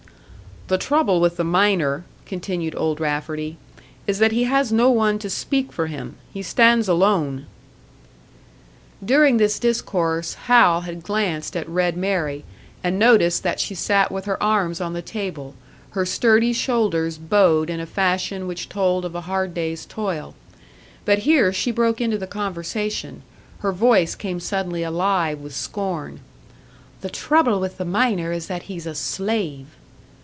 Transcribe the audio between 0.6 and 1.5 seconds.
"The trouble with the